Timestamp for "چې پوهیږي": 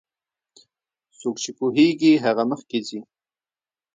1.43-2.11